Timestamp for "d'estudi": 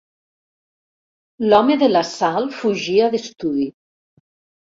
3.13-3.69